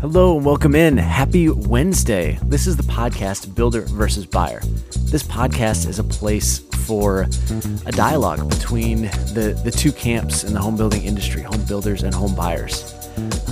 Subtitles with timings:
[0.00, 0.96] Hello and welcome in.
[0.96, 2.38] Happy Wednesday.
[2.44, 4.60] This is the podcast Builder versus Buyer.
[5.10, 7.26] This podcast is a place for
[7.84, 9.02] a dialogue between
[9.34, 12.94] the, the two camps in the home building industry home builders and home buyers.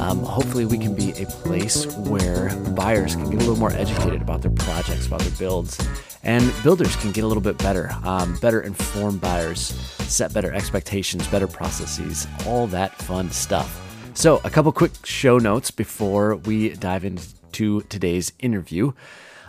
[0.00, 4.23] Um, hopefully, we can be a place where buyers can get a little more educated
[4.23, 5.79] about their projects, about their builds,
[6.23, 9.75] and builders can get a little bit better, um, better informed buyers,
[10.09, 13.85] set better expectations, better processes, all that fun stuff.
[14.19, 18.91] So, a couple quick show notes before we dive into today's interview.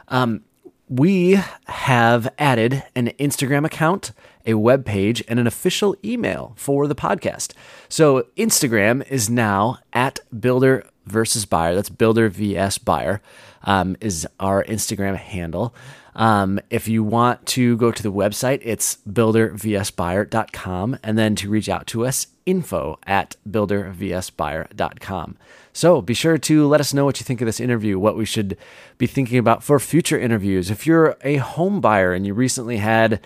[0.10, 0.44] Um,
[0.88, 4.12] we have added an Instagram account,
[4.46, 7.54] a web page, and an official email for the podcast.
[7.88, 11.76] So Instagram is now at Builder versus Buyer.
[11.76, 13.22] That's Builder vs Buyer
[13.64, 15.74] um, is our Instagram handle.
[16.16, 21.00] Um, if you want to go to the website, it's buildervsbuyer.com.
[21.04, 25.38] And then to reach out to us, info at buildervsbuyer.com.
[25.72, 28.26] So be sure to let us know what you think of this interview, what we
[28.26, 28.58] should
[28.98, 30.70] be thinking about for future interviews.
[30.70, 33.22] If you're a home buyer and you recently had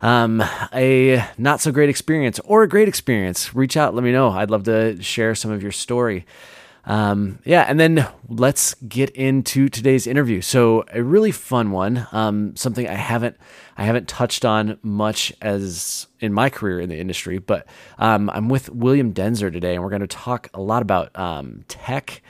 [0.00, 4.30] um, a not so great experience or a great experience, reach out, let me know.
[4.30, 6.26] I'd love to share some of your story.
[6.86, 10.40] Um, yeah, and then let's get into today's interview.
[10.40, 13.36] So a really fun one, um, something I haven't
[13.76, 17.66] I haven't touched on much as in my career in the industry, but
[17.98, 21.64] um, I'm with William Denzer today, and we're going to talk a lot about um,
[21.68, 22.22] tech.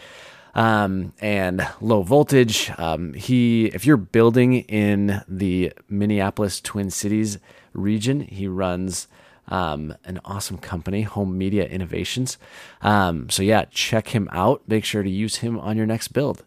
[0.57, 2.71] Um, and low voltage.
[2.79, 7.41] Um, he, if you're building in the Minneapolis Twin Cities
[7.73, 9.09] region, he runs
[9.49, 12.39] um, an awesome company, Home Media Innovations.
[12.83, 14.63] Um, so, yeah, check him out.
[14.67, 16.45] Make sure to use him on your next build.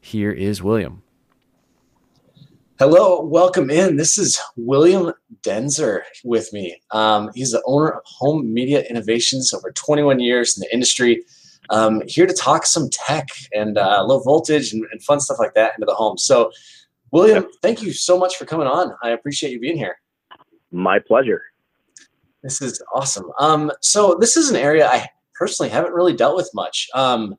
[0.00, 1.02] Here is William.
[2.78, 3.96] Hello, welcome in.
[3.96, 6.80] This is William Denzer with me.
[6.92, 11.24] Um, he's the owner of Home Media Innovations, over 21 years in the industry.
[11.70, 15.54] Um, here to talk some tech and uh, low voltage and, and, fun stuff like
[15.54, 16.16] that into the home.
[16.18, 16.52] So,
[17.10, 18.94] William, thank you so much for coming on.
[19.02, 19.98] I appreciate you being here.
[20.70, 21.42] My pleasure.
[22.42, 23.30] This is awesome.
[23.40, 26.88] Um, so this is an area I personally haven't really dealt with much.
[26.94, 27.36] Um,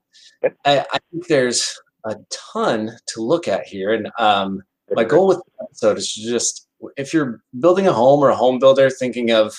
[0.65, 4.61] I, I, think there's a ton to look at here, and um,
[4.91, 6.67] my goal with the episode is just
[6.97, 9.57] if you're building a home or a home builder, thinking of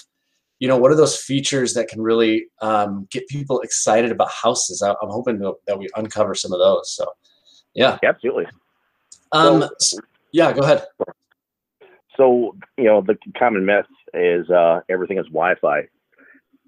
[0.59, 4.83] you know what are those features that can really um, get people excited about houses.
[4.83, 6.95] I, am hoping that we uncover some of those.
[6.95, 7.07] So,
[7.75, 8.47] yeah, absolutely.
[9.33, 9.99] Um, so,
[10.33, 10.85] yeah, go ahead.
[12.17, 15.83] So you know the common myth is uh, everything is Wi-Fi,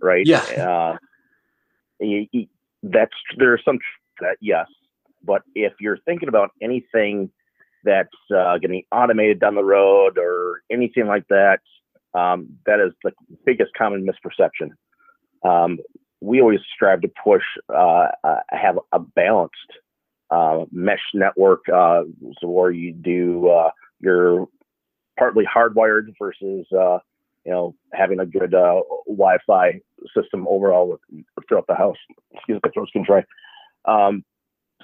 [0.01, 0.27] right?
[0.27, 0.39] Yeah.
[0.41, 0.97] Uh,
[2.01, 2.47] you, you,
[2.83, 3.79] that's there are some
[4.21, 4.67] that yes,
[5.25, 7.31] but if you're thinking about anything
[7.85, 11.61] that's uh, be automated down the road or anything like that,
[12.15, 13.13] um, that is the
[13.45, 14.71] biggest common misperception.
[15.49, 15.79] Um,
[16.21, 17.43] we always strive to push
[17.73, 19.57] uh, uh, have a balanced
[20.31, 22.03] uh, mesh network, uh,
[22.41, 23.71] so where you do uh,
[24.01, 24.47] your
[25.19, 26.99] partly hardwired versus uh,
[27.45, 29.81] you know having a good uh, Wi-Fi
[30.17, 30.99] system overall
[31.49, 31.97] throughout the house.
[32.33, 33.25] Excuse me, my throat's can dry.
[33.85, 34.25] Um,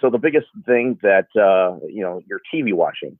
[0.01, 3.19] so the biggest thing that uh, you know your TV watching,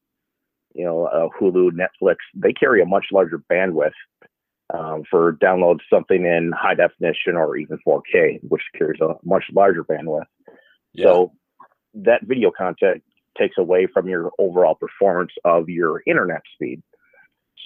[0.75, 3.93] you know uh, Hulu, Netflix, they carry a much larger bandwidth
[4.75, 9.85] um, for download something in high definition or even 4K, which carries a much larger
[9.85, 10.25] bandwidth.
[10.93, 11.05] Yeah.
[11.05, 11.33] So
[11.95, 13.03] that video content
[13.39, 16.83] takes away from your overall performance of your internet speed.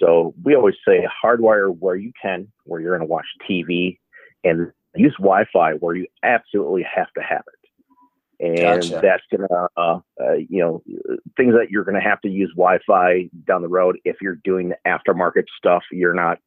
[0.01, 3.99] So we always say hardwire where you can, where you're going to watch TV,
[4.43, 7.59] and use Wi-Fi where you absolutely have to have it.
[8.39, 8.99] And gotcha.
[9.01, 10.83] that's going to, uh, uh, you know,
[11.37, 13.97] things that you're going to have to use Wi-Fi down the road.
[14.03, 16.39] If you're doing the aftermarket stuff, you're not,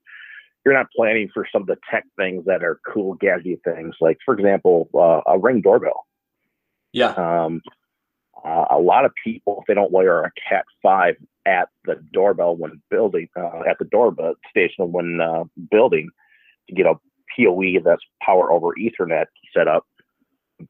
[0.64, 3.94] you're not planning for some of the tech things that are cool gadget things.
[4.00, 6.06] Like, for example, uh, a ring doorbell.
[6.92, 7.12] Yeah.
[7.12, 7.62] Um,
[8.44, 11.16] uh, a lot of people, if they don't wear a Cat Five
[11.46, 16.08] at the doorbell when building, uh, at the doorbell station when uh, building,
[16.68, 16.94] to get a
[17.36, 19.86] PoE that's power over Ethernet set up,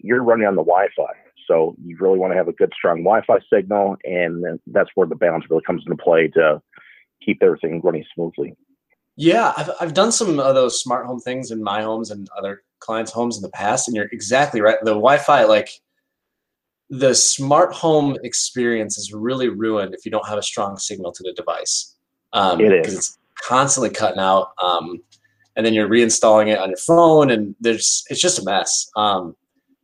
[0.01, 1.13] you're running on the Wi-Fi.
[1.47, 5.15] So you really want to have a good, strong Wi-Fi signal, and that's where the
[5.15, 6.61] balance really comes into play to
[7.25, 8.55] keep everything running smoothly.
[9.17, 12.63] Yeah, I've, I've done some of those smart home things in my homes and other
[12.81, 14.77] clients' homes in the past, and you're exactly right.
[14.83, 15.71] The Wi-Fi, like
[16.91, 21.23] the smart home experience is really ruined if you don't have a strong signal to
[21.23, 21.97] the device.
[22.33, 22.95] Um, it is.
[22.95, 24.53] It's constantly cutting out.
[24.63, 25.01] Um,
[25.57, 28.89] and then you're reinstalling it on your phone and there's, it's just a mess.
[28.95, 29.35] Um,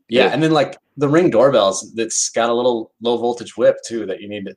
[0.08, 0.26] yeah.
[0.26, 4.20] And then like the ring doorbells that's got a little low voltage whip too, that
[4.20, 4.56] you need to,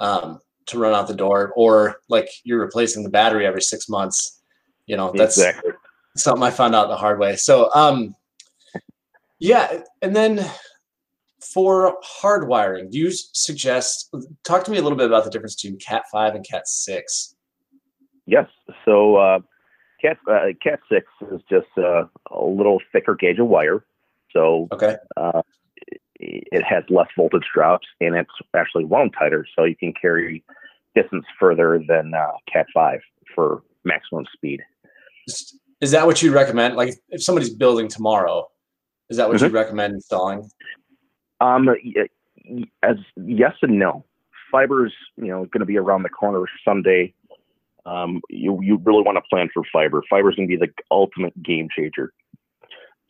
[0.00, 4.40] um, to run out the door or like you're replacing the battery every six months,
[4.86, 5.72] you know, that's exactly.
[6.16, 7.36] something I found out the hard way.
[7.36, 8.14] So, um,
[9.38, 9.82] yeah.
[10.02, 10.44] And then
[11.56, 14.14] for hardwiring, do you suggest?
[14.44, 17.34] Talk to me a little bit about the difference between Cat five and Cat six.
[18.26, 18.46] Yes.
[18.84, 19.38] So uh,
[20.02, 23.86] Cat uh, Cat six is just uh, a little thicker gauge of wire.
[24.34, 24.96] So okay.
[25.16, 25.40] Uh,
[26.16, 30.44] it has less voltage drops and it's actually wound tighter, so you can carry
[30.94, 33.00] distance further than uh, Cat five
[33.34, 34.60] for maximum speed.
[35.80, 36.76] Is that what you recommend?
[36.76, 38.46] Like, if somebody's building tomorrow,
[39.08, 39.46] is that what mm-hmm.
[39.46, 40.50] you recommend installing?
[41.40, 41.68] Um,
[42.82, 44.04] as yes and no.
[44.50, 47.12] Fiber's you know going to be around the corner someday.
[47.84, 50.02] Um, you you really want to plan for fiber.
[50.08, 52.12] Fiber's going to be the ultimate game changer.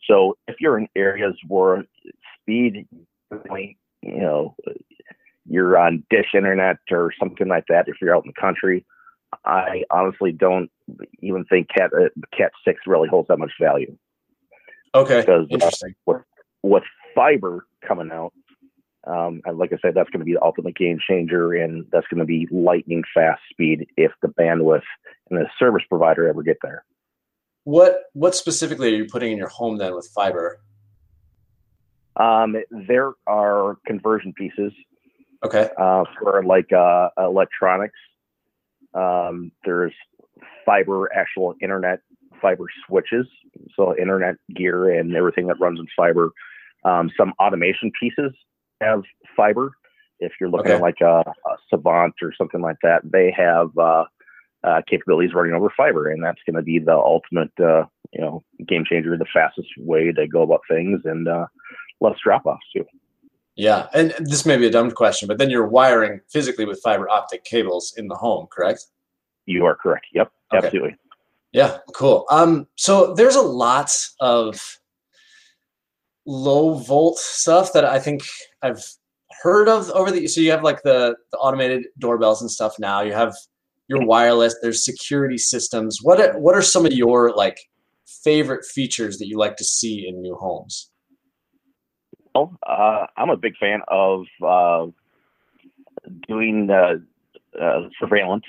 [0.05, 1.85] So if you're in areas where
[2.41, 2.87] speed,
[3.31, 4.55] you know,
[5.45, 8.85] you're on dish internet or something like that, if you're out in the country,
[9.45, 10.71] I honestly don't
[11.21, 13.97] even think Cat uh, Cat Six really holds that much value.
[14.95, 15.95] Okay, because interesting.
[16.07, 16.21] Uh, with,
[16.63, 16.83] with
[17.13, 18.33] fiber coming out,
[19.07, 22.07] um, and like I said, that's going to be the ultimate game changer, and that's
[22.07, 24.81] going to be lightning fast speed if the bandwidth
[25.29, 26.83] and the service provider ever get there.
[27.63, 30.59] What what specifically are you putting in your home then with fiber?
[32.17, 34.73] Um, there are conversion pieces.
[35.45, 35.69] Okay.
[35.77, 37.99] Uh, for like uh, electronics,
[38.93, 39.93] um, there's
[40.65, 41.99] fiber actual internet
[42.41, 43.27] fiber switches,
[43.75, 46.31] so internet gear and everything that runs in fiber.
[46.87, 48.31] Um, some automation pieces
[48.81, 49.03] have
[49.35, 49.73] fiber.
[50.19, 50.75] If you're looking okay.
[50.75, 54.05] at like a, a, Savant or something like that, they have uh,
[54.63, 58.43] uh, capabilities running over fiber, and that's going to be the ultimate, uh, you know,
[58.67, 61.45] game changer, the fastest way to go about things, and uh,
[61.99, 62.85] less drop offs too.
[63.55, 67.09] Yeah, and this may be a dumb question, but then you're wiring physically with fiber
[67.09, 68.85] optic cables in the home, correct?
[69.45, 70.05] You are correct.
[70.13, 70.65] Yep, okay.
[70.65, 70.95] absolutely.
[71.51, 72.25] Yeah, cool.
[72.29, 74.79] Um, so there's a lot of
[76.27, 78.23] low volt stuff that I think
[78.61, 78.83] I've
[79.41, 80.27] heard of over the.
[80.27, 83.01] So you have like the the automated doorbells and stuff now.
[83.01, 83.33] You have
[83.87, 84.55] your wireless.
[84.61, 85.99] There's security systems.
[86.01, 87.57] What are, what are some of your like
[88.05, 90.91] favorite features that you like to see in new homes?
[92.35, 94.87] Well, uh, I'm a big fan of uh,
[96.27, 96.97] doing uh,
[97.99, 98.45] surveillance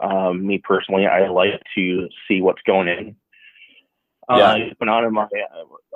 [0.00, 3.16] um, me personally, I like to see what's going in.
[4.28, 4.52] Uh, yeah.
[4.52, 5.24] Uh, been out in my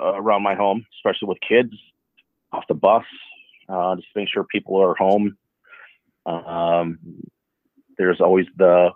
[0.01, 1.73] uh, around my home, especially with kids,
[2.51, 3.03] off the bus,
[3.67, 5.37] uh, just make sure people are home.
[6.25, 6.99] Um,
[7.97, 8.91] there's always the,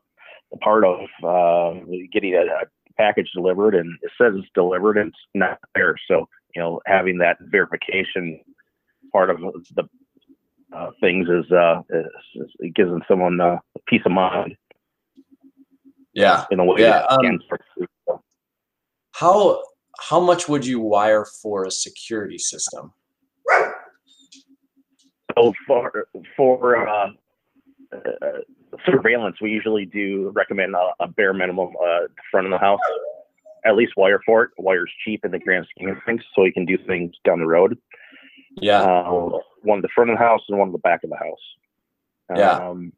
[0.51, 1.79] the part of uh,
[2.11, 2.65] getting a, a,
[2.95, 5.95] package delivered, and it says it's delivered and it's not there.
[6.07, 8.39] So you know, having that verification
[9.11, 9.89] part of the
[10.71, 13.57] uh, things is, uh, is, is, it gives someone uh,
[13.87, 14.55] peace of mind.
[16.13, 16.45] Yeah.
[16.51, 17.05] In a way yeah.
[17.09, 17.39] Um,
[19.13, 19.61] how
[20.09, 22.91] how much would you wire for a security system?
[25.35, 27.09] So for for uh,
[27.93, 28.39] uh,
[28.85, 32.79] surveillance, we usually do recommend a, a bare minimum uh, front of the house,
[33.65, 34.51] at least wire for it.
[34.57, 37.47] Wire's cheap in the grand scheme of things, so you can do things down the
[37.47, 37.77] road.
[38.57, 38.81] Yeah.
[38.81, 42.35] Uh, one the front of the house and one at the back of the house.
[42.35, 42.69] Yeah.
[42.69, 42.93] Um,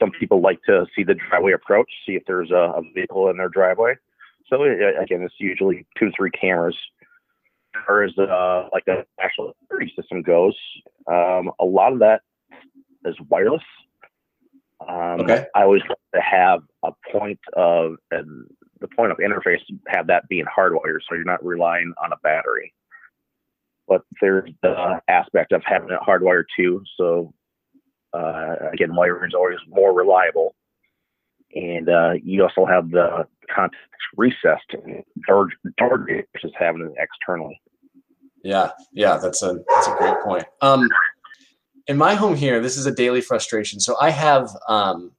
[0.00, 3.36] some people like to see the driveway approach, see if there's a, a vehicle in
[3.36, 3.94] their driveway.
[4.50, 6.76] So again, it's usually two to three cameras.
[7.76, 10.56] As far as uh, like the actual security system goes,
[11.06, 12.22] um, a lot of that
[13.04, 13.62] is wireless.
[14.86, 15.46] Um, okay.
[15.54, 18.46] I always like to have a point of and
[18.80, 22.74] the point of interface have that being hardwired, so you're not relying on a battery.
[23.86, 27.32] But there's the aspect of having it hardwired too, so
[28.12, 30.54] uh, again, wiring is always more reliable.
[31.54, 33.80] And uh, you also have the context
[34.16, 34.74] recessed
[35.78, 37.60] target versus having it externally.
[38.42, 40.44] Yeah, yeah, that's a that's a great point.
[40.62, 40.88] Um,
[41.86, 43.80] in my home here, this is a daily frustration.
[43.80, 45.12] So I have um,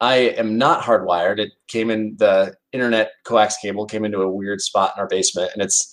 [0.00, 1.38] I am not hardwired.
[1.38, 5.50] It came in the internet coax cable came into a weird spot in our basement,
[5.52, 5.92] and it's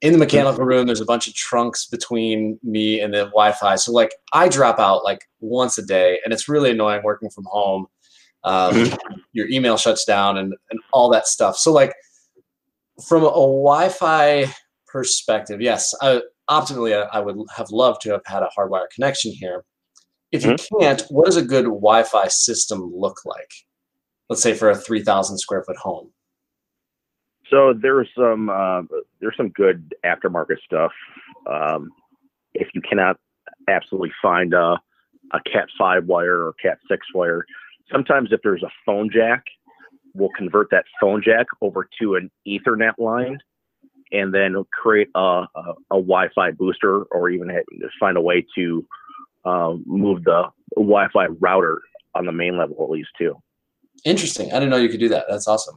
[0.00, 3.90] in the mechanical room there's a bunch of trunks between me and the wi-fi so
[3.90, 7.86] like i drop out like once a day and it's really annoying working from home
[8.44, 9.17] um, mm-hmm.
[9.32, 11.92] Your email shuts down and, and all that stuff so like
[13.06, 14.46] from a wi-fi
[14.86, 19.64] perspective yes I, optimally I, would have loved to have had a hardwire connection here
[20.32, 20.80] if you mm-hmm.
[20.80, 23.50] can't what does a good wi-fi system look like
[24.28, 26.10] let's say for a 3000 square foot home
[27.50, 28.82] so there's some uh,
[29.20, 30.92] there's some good aftermarket stuff.
[31.50, 31.90] Um,
[32.54, 33.16] if you cannot
[33.68, 34.78] absolutely find a,
[35.32, 37.44] a Cat five wire or Cat six wire,
[37.90, 39.44] sometimes if there's a phone jack,
[40.14, 43.38] we'll convert that phone jack over to an Ethernet line,
[44.10, 47.50] and then create a, a, a Wi-Fi booster, or even
[48.00, 48.86] find a way to
[49.44, 50.44] um, move the
[50.76, 51.82] Wi-Fi router
[52.14, 53.40] on the main level at least too.
[54.04, 54.50] Interesting.
[54.50, 55.26] I didn't know you could do that.
[55.28, 55.76] That's awesome.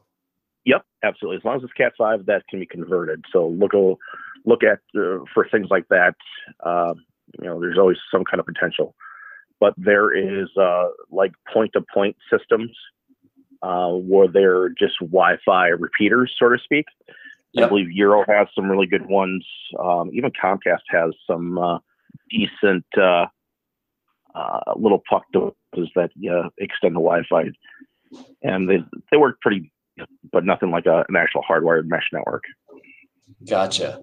[0.66, 1.38] Yep, absolutely.
[1.38, 3.26] As long as it's Cat five, that can be converted.
[3.34, 3.72] So look
[4.46, 6.16] look at uh, for things like that.
[6.64, 6.94] Uh,
[7.40, 8.96] you know, there's always some kind of potential,
[9.62, 12.72] but there is uh, like point to point systems
[13.62, 16.86] uh, where they're just Wi-Fi repeaters, so to speak.
[17.54, 17.66] Yep.
[17.66, 19.46] I believe Eero has some really good ones.
[19.80, 21.78] Um, even Comcast has some uh,
[22.30, 23.28] decent uh,
[24.34, 27.52] uh, little puck devices that uh, extend the Wi-Fi,
[28.42, 28.80] and they
[29.12, 29.72] they work pretty,
[30.32, 32.44] but nothing like a, an actual hardwired mesh network.
[33.48, 34.02] Gotcha.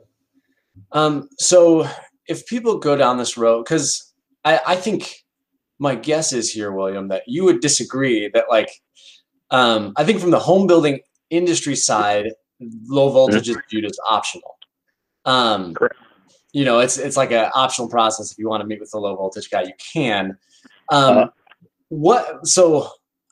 [0.92, 1.88] Um, so
[2.28, 4.12] if people go down this road, because
[4.44, 5.24] I, I think
[5.78, 8.70] my guess is here, William, that you would disagree that like
[9.50, 12.32] um, I think from the home building industry side,
[12.86, 14.58] low voltage is viewed as optional.
[15.24, 15.96] Um, Correct.
[16.52, 18.32] You know, it's it's like an optional process.
[18.32, 20.36] If you want to meet with the low voltage guy, you can.
[20.90, 21.30] Um, uh-huh.
[21.90, 22.90] What so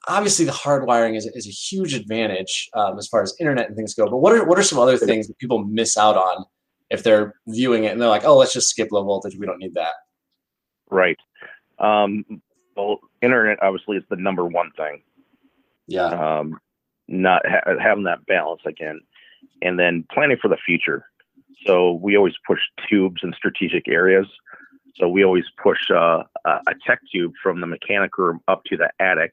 [0.09, 3.95] obviously the hardwiring is, is a huge advantage um, as far as internet and things
[3.95, 4.07] go.
[4.07, 6.45] But what are what are some other things that people miss out on
[6.91, 9.37] if they're viewing it and they're like, oh, let's just skip low voltage.
[9.37, 9.93] We don't need that.
[10.91, 11.19] Right.
[11.79, 12.25] Um,
[12.77, 15.03] well, internet obviously is the number one thing.
[15.87, 16.07] Yeah.
[16.07, 16.59] Um,
[17.09, 19.01] not ha- having that balance again,
[19.63, 21.07] and then planning for the future.
[21.65, 24.27] So we always push tubes in strategic areas.
[24.97, 28.91] So we always push uh, a tech tube from the mechanic room up to the
[28.99, 29.33] attic,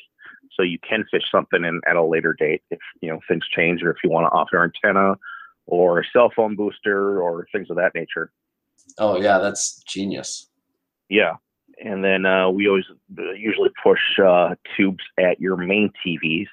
[0.53, 3.81] so you can fish something in at a later date if you know things change,
[3.81, 5.15] or if you want to offer antenna
[5.65, 8.31] or a cell phone booster or things of that nature.
[8.97, 10.49] Oh yeah, that's genius.
[11.09, 11.35] Yeah,
[11.83, 12.85] and then uh, we always
[13.17, 16.47] uh, usually push uh, tubes at your main TVs,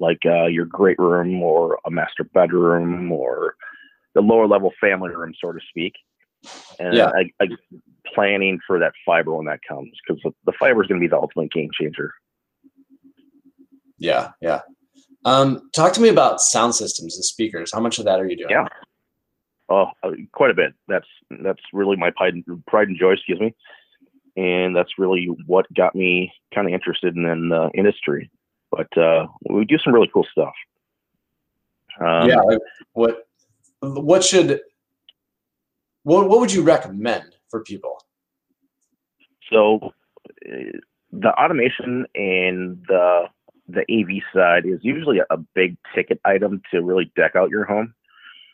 [0.00, 3.54] like uh, your great room or a master bedroom or
[4.14, 5.94] the lower level family room, so to speak.
[6.80, 7.12] And yeah.
[7.14, 7.46] I, I,
[8.12, 11.16] planning for that fiber when that comes because the, fiber is going to be the
[11.16, 12.12] ultimate game changer.
[13.98, 14.62] Yeah, yeah.
[15.24, 17.70] Um, talk to me about sound systems and speakers.
[17.72, 18.50] How much of that are you doing?
[18.50, 18.66] Yeah.
[19.68, 20.74] Oh, uh, quite a bit.
[20.88, 21.06] That's
[21.44, 23.12] that's really my pride and, pride and joy.
[23.12, 23.54] Excuse me
[24.36, 28.30] and that's really what got me kind of interested in, in the industry.
[28.70, 30.54] But uh, we do some really cool stuff.
[32.00, 32.40] Um, yeah.
[32.94, 33.26] What
[33.80, 34.60] what should
[36.04, 37.98] what what would you recommend for people?
[39.50, 39.92] So
[40.46, 40.78] uh,
[41.12, 43.24] the automation and the
[43.68, 47.94] the AV side is usually a big ticket item to really deck out your home.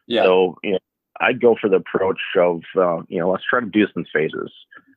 [0.07, 0.25] Yeah.
[0.25, 0.79] So you know,
[1.21, 4.05] I go for the approach of uh, you know let's try to do this in
[4.13, 4.51] phases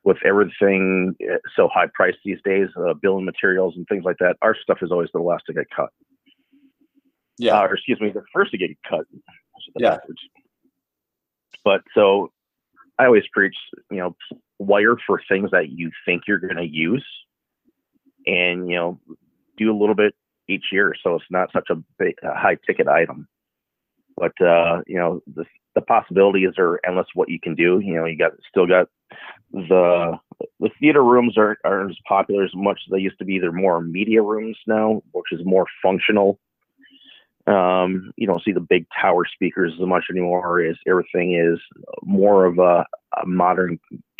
[0.03, 4.35] with everything eh, so high priced these days, uh, building materials and things like that,
[4.41, 5.89] our stuff is always the last to get cut.
[7.37, 7.59] Yeah.
[7.59, 9.05] Uh, or excuse me, the first to get cut.
[9.75, 9.91] Yeah.
[9.91, 10.21] Backwards.
[11.63, 12.31] But so
[12.97, 13.55] I always preach,
[13.89, 14.15] you know,
[14.59, 17.05] wire for things that you think you're going to use
[18.25, 18.99] and, you know,
[19.57, 20.15] do a little bit
[20.47, 20.95] each year.
[21.03, 23.27] So it's not such a, big, a high ticket item.
[24.21, 27.81] But, uh, you know, the, the possibilities are endless what you can do.
[27.83, 28.87] You know, you got still got
[29.51, 30.15] the
[30.59, 33.39] the theater rooms are aren't as popular as much as they used to be.
[33.39, 36.39] They're more media rooms now, which is more functional.
[37.47, 40.61] Um, you don't see the big tower speakers as much anymore.
[40.61, 41.59] Is everything is
[42.03, 42.85] more of a,
[43.19, 43.79] a modern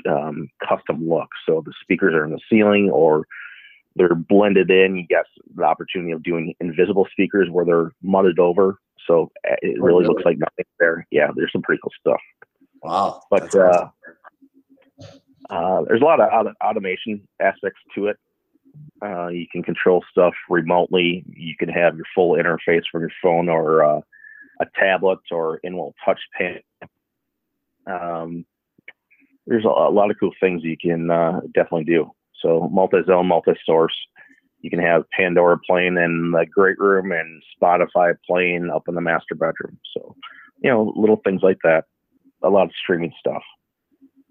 [0.10, 1.29] um, custom look.
[1.46, 3.27] So the speakers are in the ceiling or
[3.96, 4.96] they're blended in.
[4.96, 8.79] You get the opportunity of doing invisible speakers where they're mudded over.
[9.08, 10.05] So uh, it oh, really, really?
[10.05, 11.08] looks like nothing there.
[11.12, 12.22] Yeah, there's some pretty cool stuff.
[12.81, 13.22] Wow.
[13.29, 13.89] But uh,
[15.50, 18.17] uh, there's a lot of automation aspects to it.
[19.03, 21.24] Uh, you can control stuff remotely.
[21.27, 24.01] You can have your full interface from your phone or uh,
[24.62, 26.60] a tablet or in-wall touch pen.
[27.88, 28.46] Um,
[29.48, 32.12] there's a, a, lot of cool things you can uh, definitely do.
[32.41, 33.96] So multi-zone, multi-source.
[34.62, 39.01] You can have Pandora playing in the great room and Spotify playing up in the
[39.01, 39.80] master bedroom.
[39.94, 40.15] So,
[40.60, 41.86] you know, little things like that.
[42.44, 43.44] A lot of streaming stuff.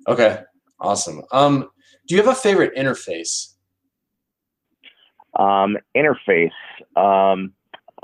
[0.08, 0.40] Okay,
[0.80, 1.22] awesome.
[1.32, 1.68] Um,
[2.06, 3.54] do you have a favorite interface?
[5.36, 6.50] Um, interface,
[6.96, 7.52] um,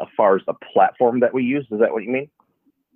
[0.00, 2.28] as far as the platform that we use, is that what you mean?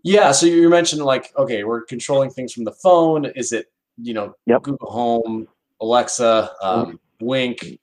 [0.02, 0.32] Yeah.
[0.32, 3.26] So you mentioned like, okay, we're controlling things from the phone.
[3.36, 4.62] Is it, you know, yep.
[4.62, 5.46] Google Home,
[5.80, 7.26] Alexa, um, mm-hmm.
[7.26, 7.78] Wink?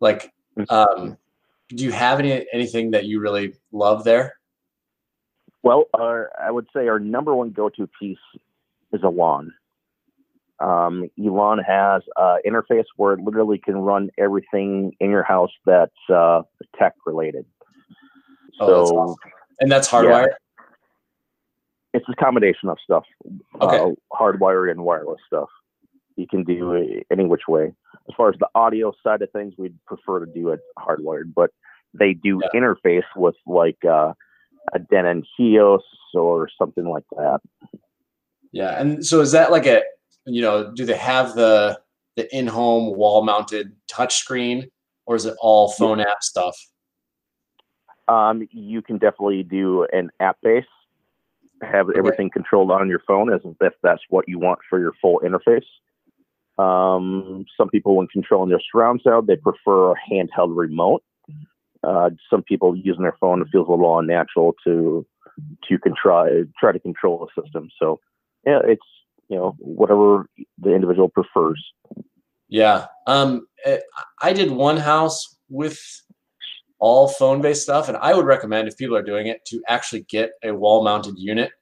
[0.00, 0.32] Like.
[0.68, 1.16] Um,
[1.68, 4.36] do you have any anything that you really love there?
[5.62, 8.18] Well, our, I would say our number one go-to piece
[8.92, 9.52] is Elan.
[10.60, 15.92] Um, Elan has an interface where it literally can run everything in your house that's
[16.08, 16.42] uh,
[16.78, 17.44] tech related.
[18.60, 19.16] Oh, so, that's awesome.
[19.60, 20.34] and that's hardwired.
[21.92, 23.04] it's a combination of stuff.
[23.60, 23.78] Okay.
[23.80, 25.48] Uh, hardwired and wireless stuff.
[26.14, 27.74] You can do it any which way.
[28.08, 31.50] As far as the audio side of things, we'd prefer to do it hardwired, but
[31.92, 32.60] they do Yeah.
[32.60, 34.12] interface with like uh,
[34.74, 35.82] a Denon HEOS
[36.14, 37.40] or something like that.
[38.52, 39.82] Yeah, and so is that like a
[40.24, 41.78] you know do they have the
[42.16, 44.70] the in-home wall-mounted touchscreen
[45.04, 46.56] or is it all phone app stuff?
[48.08, 50.64] Um, you can definitely do an app base,
[51.62, 55.20] have everything controlled on your phone as if that's what you want for your full
[55.24, 55.66] interface.
[56.58, 61.02] Um, some people, when controlling their surround sound, they prefer a handheld remote.
[61.82, 65.06] Uh, some people using their phone, it feels a little unnatural to
[65.68, 67.68] to control try to control the system.
[67.78, 68.00] So,
[68.46, 68.86] yeah, it's
[69.28, 71.62] you know whatever the individual prefers.
[72.48, 72.86] Yeah.
[73.06, 73.78] Um, eh,
[74.22, 75.78] I did one house with
[76.78, 80.32] all phone-based stuff, and I would recommend if people are doing it to actually get
[80.44, 81.52] a wall-mounted unit,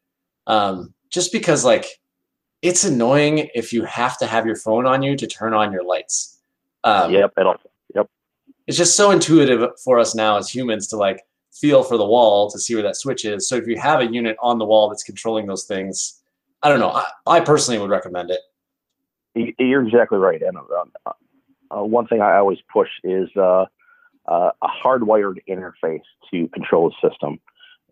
[0.47, 1.87] um, just because like
[2.65, 5.85] it's annoying if you have to have your phone on you to turn on your
[5.85, 6.39] lights.
[6.83, 7.57] Um, yep, it'll
[8.67, 12.51] it's just so intuitive for us now as humans to like feel for the wall
[12.51, 13.47] to see where that switch is.
[13.49, 16.21] So if you have a unit on the wall that's controlling those things,
[16.63, 16.91] I don't know.
[16.91, 18.41] I, I personally would recommend it.
[19.59, 20.41] You're exactly right.
[20.41, 21.13] And uh,
[21.71, 23.67] uh, one thing I always push is uh,
[24.27, 27.39] uh, a hardwired interface to control the system.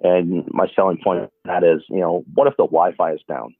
[0.03, 3.55] And my selling point that is, you know, what if the Wi-Fi is down?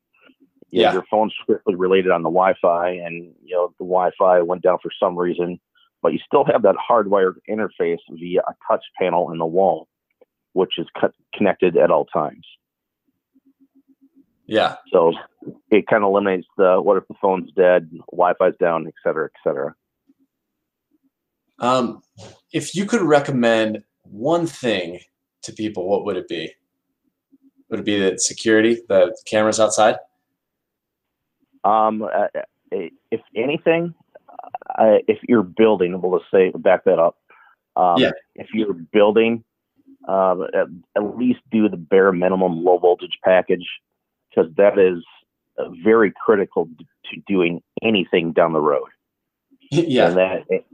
[0.73, 0.93] You know, Yeah.
[0.95, 4.91] your phone's strictly related on the Wi-Fi, and you know the Wi-Fi went down for
[4.99, 5.61] some reason,
[6.03, 9.87] but you still have that hardwired interface via a touch panel in the wall,
[10.55, 12.47] which is co- connected at all times.
[14.47, 14.77] Yeah.
[14.93, 15.13] So
[15.71, 19.39] it kind of eliminates the what if the phone's dead, Wi-Fi's down, et cetera, et
[19.45, 19.75] cetera.
[21.59, 22.03] Um,
[22.53, 25.01] if you could recommend one thing
[25.43, 26.53] to people, what would it be?
[27.69, 29.97] Would it be the security, the cameras outside?
[31.65, 33.95] Um, uh, uh, if anything,
[34.79, 37.17] uh, if you're building, we'll just say back that up.
[37.77, 38.11] Um, Yeah.
[38.35, 39.45] If you're building,
[40.09, 43.67] um, at, at least do the bare minimum low voltage package
[44.31, 45.05] because that is
[45.59, 46.69] uh, very critical
[47.05, 48.89] to doing anything down the road.
[49.71, 50.09] yeah.
[50.09, 50.65] and that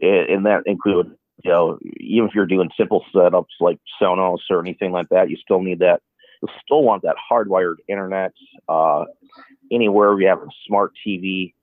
[0.00, 4.92] and that include you know even if you're doing simple setups like Sonos or anything
[4.92, 6.00] like that, you still need that.
[6.42, 8.32] You still want that hardwired internet.
[8.68, 9.04] Uh,
[9.72, 11.54] anywhere you have a smart TV,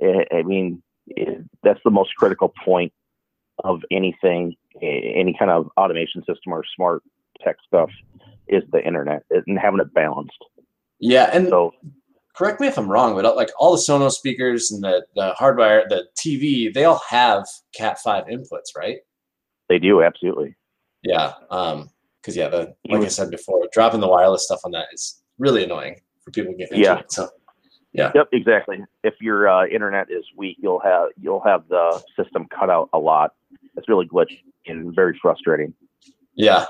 [0.00, 0.82] I, mean
[1.62, 2.92] that's the most critical point
[3.62, 7.02] of anything, any kind of automation system or smart
[7.42, 7.90] tech stuff
[8.48, 10.32] is the internet and having it balanced.
[10.98, 11.30] Yeah.
[11.32, 11.72] And So
[12.34, 15.34] correct me if I'm wrong, but uh, like all the Sonos speakers and the, the
[15.38, 18.98] hardwire, the TV, they all have Cat 5 inputs, right?
[19.68, 20.56] they do absolutely.
[21.02, 21.32] Yeah.
[21.50, 21.90] Um,
[22.24, 25.64] cause yeah, the, like I said before, dropping the wireless stuff on that is really
[25.64, 26.98] annoying for people getting into Yeah.
[27.00, 27.12] it.
[27.12, 27.28] So
[27.92, 28.10] yeah.
[28.14, 28.84] Yep, exactly.
[29.04, 32.98] If your uh, internet is weak, you'll have you'll have the system cut out a
[32.98, 33.34] lot.
[33.76, 35.74] It's really glitchy and very frustrating.
[36.34, 36.64] yeah.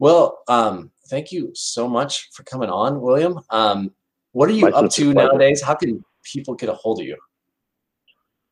[0.00, 3.38] Well, um, thank you so much for coming on, William.
[3.50, 3.92] Um,
[4.32, 5.60] what are you My up to nowadays?
[5.62, 7.16] How can people get a hold of you?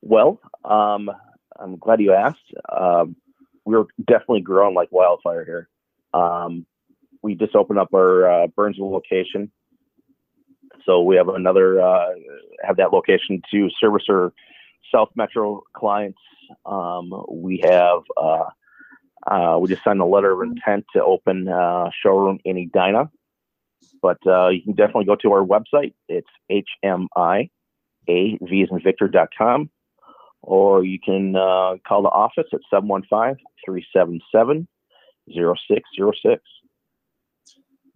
[0.03, 1.11] Well, um,
[1.59, 2.53] I'm glad you asked.
[2.71, 3.17] Um,
[3.65, 5.69] we're definitely growing like wildfire here.
[6.15, 6.67] Um,
[7.23, 9.51] we just opened up our uh, Burnsville location,
[10.85, 12.07] so we have another uh,
[12.65, 14.33] have that location to service our
[14.95, 16.19] South Metro clients.
[16.65, 18.45] Um, we have uh,
[19.31, 23.11] uh, we just signed a letter of intent to open uh, showroom in Edina,
[24.01, 25.95] but uh, you can definitely go to our website.
[26.09, 27.51] It's hmi
[28.09, 29.71] a v victor.com
[30.41, 32.61] or you can call the office at
[35.37, 36.39] 715-377-0606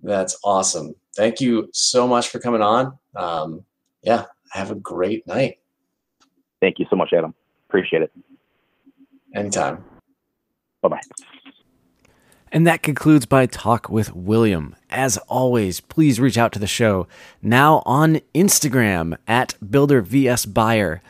[0.03, 0.95] That's awesome.
[1.17, 2.99] Thank you so much for coming on.
[3.17, 3.65] Um,
[4.03, 5.59] yeah, have a great night.
[6.61, 7.35] thank you so much adam
[7.69, 8.13] appreciate it
[9.35, 9.83] Anytime.
[10.83, 11.01] bye-bye
[12.53, 14.77] And that concludes my talk with William.
[14.91, 17.07] As always, please reach out to the show
[17.41, 21.01] now on Instagram at BuilderVSBuyer,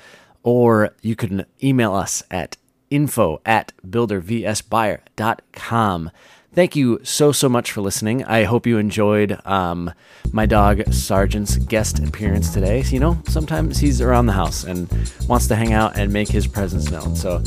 [0.44, 2.56] or you can email us at
[2.92, 6.10] info at buildervsbuyer.com.
[6.54, 8.24] Thank you so, so much for listening.
[8.24, 9.90] I hope you enjoyed um,
[10.32, 12.82] my dog Sergeant's guest appearance today.
[12.82, 14.86] You know, sometimes he's around the house and
[15.26, 17.16] wants to hang out and make his presence known.
[17.16, 17.42] So,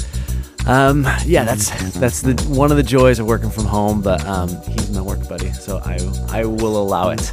[0.65, 4.01] um, yeah, that's that's the one of the joys of working from home.
[4.01, 7.31] But um, he's my work buddy, so I I will allow it.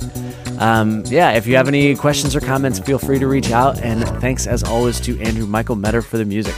[0.59, 3.81] Um, yeah, if you have any questions or comments, feel free to reach out.
[3.81, 6.55] And thanks as always to Andrew Michael Metter for the music.